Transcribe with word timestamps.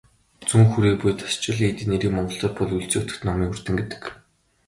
Зүүн 0.47 0.67
хүрээ 0.71 0.95
буюу 0.99 1.15
"Дашчойлин" 1.21 1.59
хийдийн 1.69 1.89
нэрийг 1.91 2.13
монголоор 2.15 2.53
бол 2.57 2.73
"Өлзий 2.77 2.99
хутагт 3.01 3.23
номын 3.25 3.49
хүрдэн" 3.49 3.75
гэдэг. 3.79 4.03